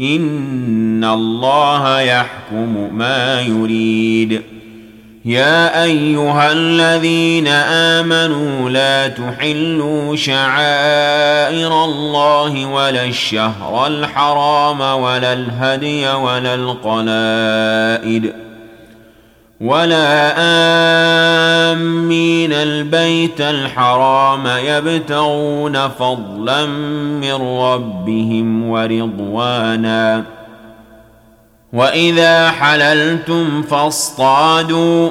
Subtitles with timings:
[0.00, 4.42] إن الله يحكم ما يريد.
[5.24, 18.47] يا أيها الذين آمنوا لا تحلوا شعائر الله ولا الشهر الحرام ولا الهدي ولا القلائد.
[19.60, 20.34] ولا
[21.72, 26.66] آمين البيت الحرام يبتغون فضلا
[27.20, 30.24] من ربهم ورضوانا
[31.72, 35.10] وإذا حللتم فاصطادوا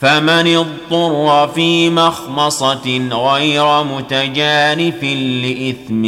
[0.00, 5.04] فمن اضطر في مخمصة غير متجانف
[5.42, 6.02] لإثم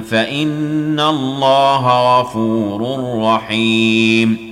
[0.00, 4.51] فإن الله غفور رحيم.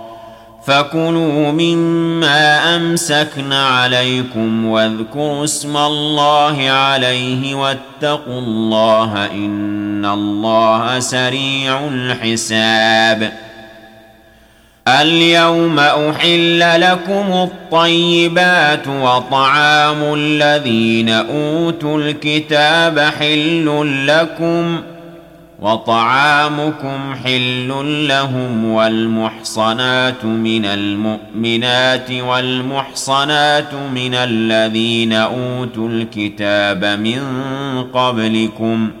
[0.65, 13.31] فكلوا مما أمسكن عليكم واذكروا اسم الله عليه واتقوا الله إن الله سريع الحساب.
[14.87, 25.00] اليوم أحل لكم الطيبات وطعام الذين أوتوا الكتاب حل لكم ۖ
[25.61, 27.67] وطعامكم حل
[28.07, 37.21] لهم والمحصنات من المؤمنات والمحصنات من الذين أوتوا الكتاب من
[37.93, 39.00] قبلكم ۖ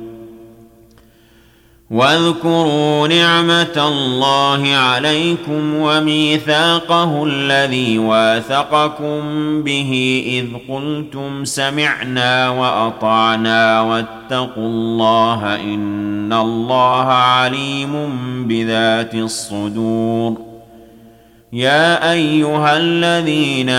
[1.91, 9.19] واذكروا نعمة الله عليكم وميثاقه الذي واثقكم
[9.63, 17.93] به إذ قلتم سمعنا وأطعنا واتقوا الله إن الله عليم
[18.47, 20.37] بذات الصدور.
[21.53, 23.69] يا أيها الذين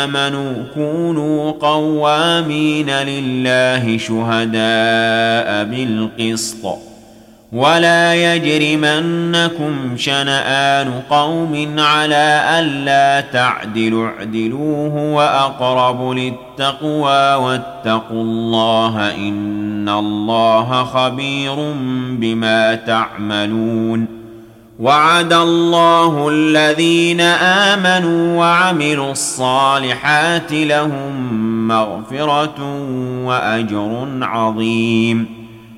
[0.00, 6.91] آمنوا كونوا قوامين لله شهداء بالقسط.
[7.52, 21.54] ولا يجرمنكم شنآن قوم على ألا تعدلوا اعدلوه وأقرب للتقوى واتقوا الله إن الله خبير
[22.10, 24.06] بما تعملون
[24.80, 27.20] وعد الله الذين
[27.70, 32.76] آمنوا وعملوا الصالحات لهم مغفرة
[33.24, 35.41] وأجر عظيم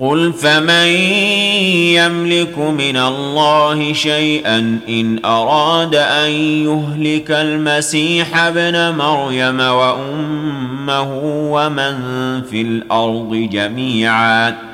[0.00, 0.86] قل فمن
[1.94, 6.30] يملك من الله شيئا ان اراد ان
[6.66, 11.94] يهلك المسيح ابن مريم وامه ومن
[12.42, 14.73] في الأرض جميعا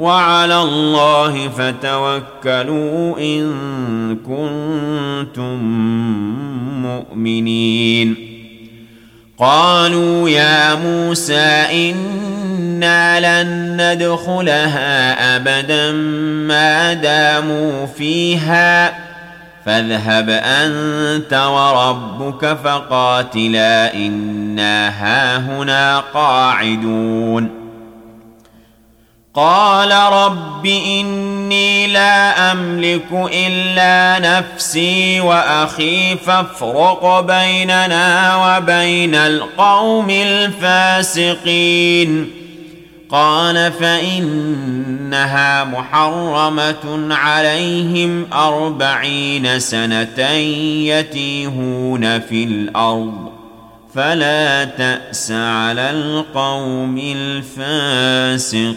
[0.00, 3.52] وعلى الله فتوكلوا إن
[4.16, 5.58] كنتم
[6.82, 8.16] مؤمنين.
[9.38, 15.92] قالوا يا موسى إنا لن ندخلها أبدا
[16.48, 18.92] ما داموا فيها.
[19.66, 27.59] فاذهب أنت وربك فقاتلا إنا هاهنا قاعدون.
[29.34, 41.60] قال رب إني لا أملك إلا نفسي وأخي فافرق بيننا وبين القوم الفاسقين.
[43.10, 50.28] قال فإنها محرمة عليهم أربعين سنة
[50.86, 53.39] يتيهون في الأرض.
[53.94, 58.70] فلا تأس على القوم الفاسقين.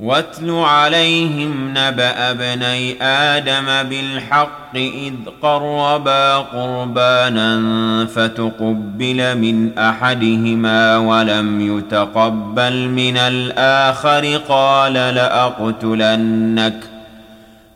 [0.00, 7.60] واتل عليهم نبأ ابني آدم بالحق إذ قربا قربانا
[8.06, 16.89] فتقبل من أحدهما ولم يتقبل من الآخر قال لأقتلنك ۖ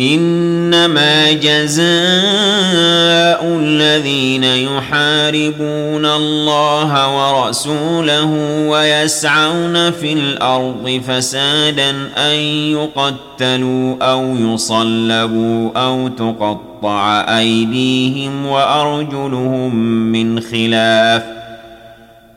[0.00, 1.86] إنما جزاء
[3.60, 8.32] الذين يحاربون الله ورسوله
[8.68, 12.34] ويسعون في الأرض فسادا أن
[12.72, 19.74] يقتلوا أو يصلبوا أو تقطع أيديهم وأرجلهم
[20.12, 21.35] من خلاف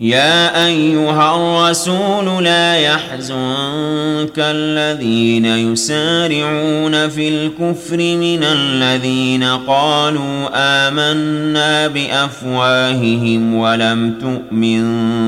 [0.00, 14.14] يا أيها الرسول لا يحزنك الذين يسارعون في الكفر من الذين قالوا آمنا بأفواههم ولم
[14.20, 14.84] تؤمن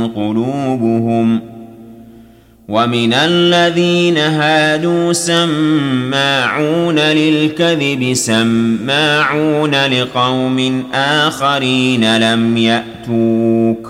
[0.09, 1.41] قلوبهم
[2.69, 13.90] ومن الذين هادوا سماعون للكذب سماعون لقوم آخرين لم يأتوك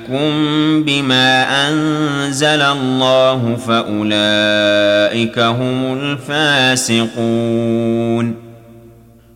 [0.11, 5.99] يحكم بما أنزل الله فأولئك هم
[6.89, 8.35] الفاسقون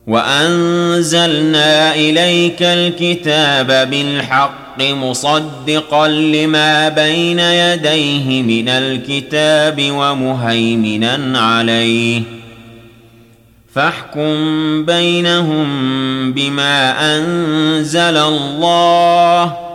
[0.08, 12.22] وأنزلنا إليك الكتاب بالحق مصدقا لما بين يديه من الكتاب ومهيمنا عليه
[13.74, 15.68] فاحكم بينهم
[16.32, 19.75] بما أنزل الله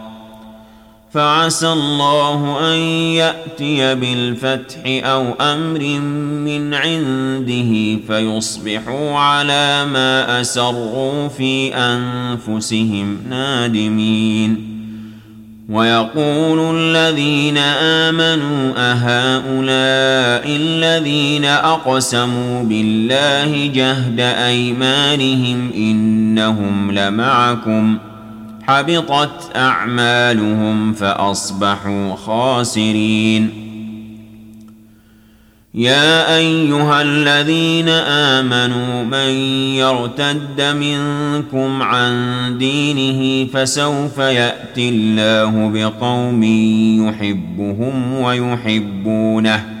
[1.13, 2.79] فعسى الله أن
[3.19, 5.99] يأتي بالفتح أو أمر
[6.45, 14.71] من عنده فيصبحوا على ما أسروا في أنفسهم نادمين.
[15.69, 28.10] ويقول الذين آمنوا أهؤلاء الذين أقسموا بالله جهد أيمانهم إنهم لمعكم ۖ
[28.71, 33.49] حبطت أعمالهم فأصبحوا خاسرين.
[35.73, 39.29] يا أيها الذين آمنوا من
[39.75, 42.13] يرتد منكم عن
[42.57, 46.43] دينه فسوف يأتي الله بقوم
[47.07, 49.80] يحبهم ويحبونه.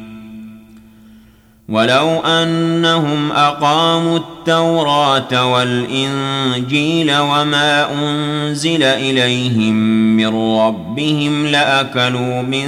[1.71, 9.73] ولو أنهم أقاموا التوراة والإنجيل وما أنزل إليهم
[10.17, 12.67] من ربهم لأكلوا من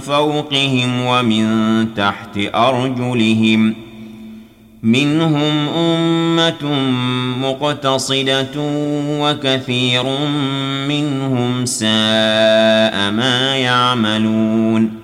[0.00, 3.74] فوقهم ومن تحت أرجلهم
[4.82, 6.72] منهم أمة
[7.40, 8.52] مقتصدة
[9.20, 10.04] وكثير
[10.88, 15.03] منهم ساء ما يعملون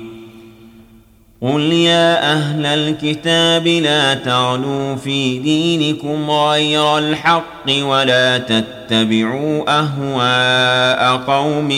[1.41, 11.71] قل يا أهل الكتاب لا تغلوا في دينكم غير الحق ولا تتبعوا اهواء قوم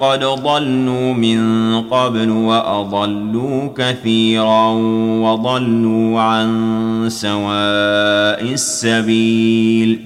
[0.00, 1.40] قد ضلوا من
[1.82, 4.70] قبل واضلوا كثيرا
[5.22, 10.05] وضلوا عن سواء السبيل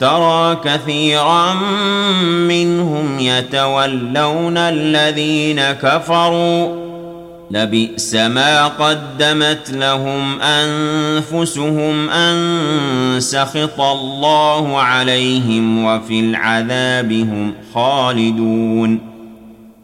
[0.00, 1.54] ترى كثيرا
[2.48, 6.86] منهم يتولون الذين كفروا.
[7.50, 12.36] لبئس ما قدمت لهم أنفسهم أن
[13.20, 19.16] سخط الله عليهم وفي العذاب هم خالدون.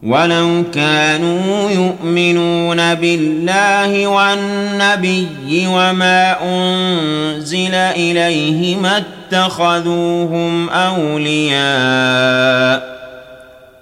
[0.02, 9.02] ولو كانوا يؤمنون بالله والنبي وما أنزل إليه ما
[9.32, 12.22] اتخذوهم أولياء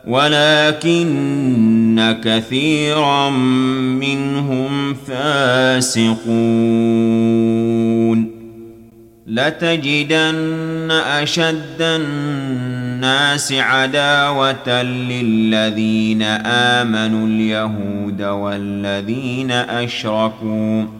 [0.07, 3.31] ولكن كثيرا
[4.01, 6.21] منهم فاسقون.
[9.27, 21.00] لتجدن أشد الناس عداوة للذين آمنوا اليهود والذين أشركوا.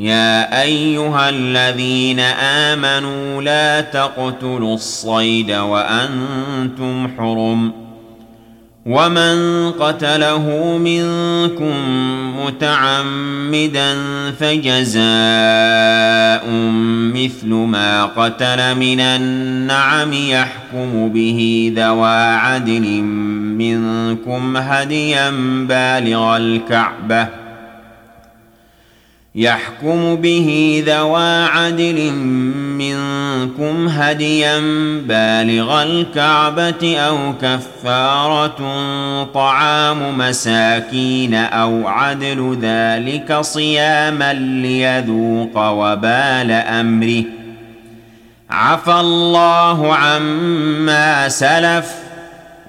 [0.00, 2.20] يا أيها الذين
[2.70, 7.72] آمنوا لا تقتلوا الصيد وأنتم حرم
[8.86, 11.74] ومن قتله منكم
[12.46, 13.94] متعمدا
[14.40, 15.02] فجزاء
[17.14, 23.02] مثل ما قتل من النعم يحكم به ذوى عدل
[23.58, 25.30] منكم هديا
[25.68, 27.39] بالغ الكعبة
[29.34, 32.12] يحكم به ذوى عدل
[32.78, 34.58] منكم هديا
[35.06, 38.58] بالغ الكعبة أو كفارة
[39.24, 47.24] طعام مساكين أو عدل ذلك صياما ليذوق وبال أمره.
[48.50, 52.09] عفى الله عما سلف.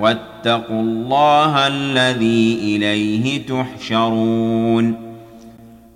[0.00, 5.06] واتقوا الله الذي إليه تحشرون.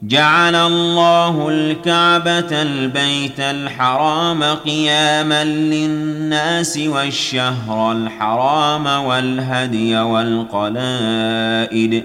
[0.03, 12.05] جعل الله الكعبة البيت الحرام قياما للناس والشهر الحرام والهدي والقلائد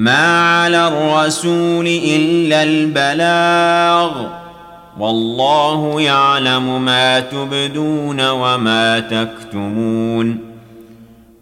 [0.00, 4.26] ما على الرسول الا البلاغ
[4.98, 10.38] والله يعلم ما تبدون وما تكتمون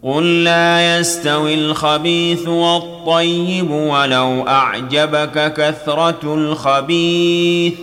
[0.03, 7.73] قل لا يستوي الخبيث والطيب ولو اعجبك كثره الخبيث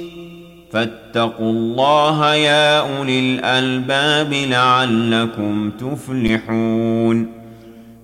[0.72, 7.35] فاتقوا الله يا اولي الالباب لعلكم تفلحون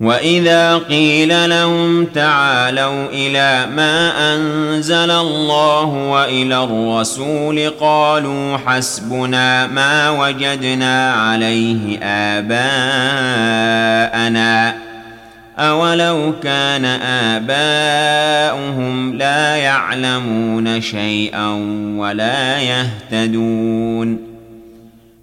[0.00, 11.98] واذا قيل لهم تعالوا إلى ما انزل الله والى الرسول قالوا حسبنا ما وجدنا عليه
[12.38, 12.88] اباءنا
[15.58, 16.84] اولو كان
[18.54, 21.48] اباؤهم لا يعلمون شيئا
[21.96, 24.27] ولا يهتدون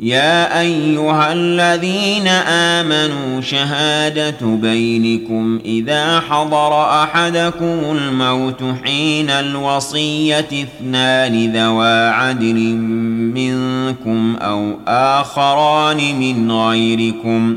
[0.00, 12.74] يا أيها الذين آمنوا شهادة بينكم إذا حضر أحدكم الموت حين الوصية اثنان ذوا عدل
[13.34, 17.56] منكم أو آخران من غيركم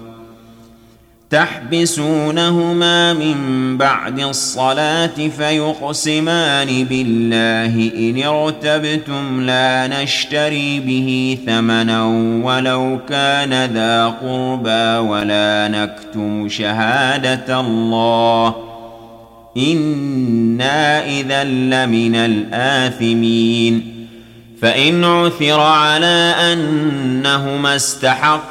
[1.31, 7.91] تحبسونهما من بعد الصلاة فيقسمان بالله.
[7.97, 12.05] إن ارتبتم لا نشتري به ثمنا
[12.43, 18.55] ولو كان ذا قربى ولا نكتم شهادة الله.
[19.57, 23.83] إنا إذا لمن الآثمين.
[24.61, 28.50] فإن عثر على أنهما استحق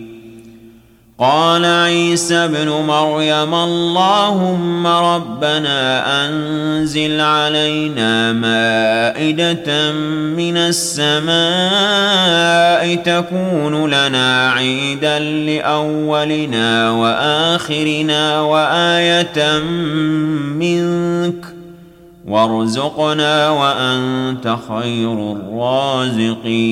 [1.21, 9.91] قال عيسى ابن مريم اللهم ربنا أنزل علينا مائدة
[10.37, 11.35] من السماء
[12.95, 19.59] تكون لنا عيدا لأولنا وآخرنا وآية
[20.57, 21.45] منك
[22.27, 26.71] وارزقنا وأنت خير الرازقين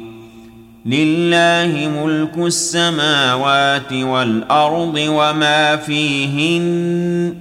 [0.85, 7.35] لله ملك السماوات والأرض وما فيهن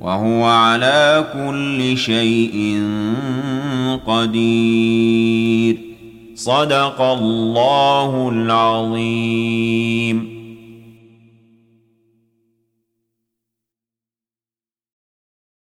[0.00, 2.82] وهو على كل شيء
[4.06, 5.76] قدير.
[6.34, 10.35] صدق الله العظيم.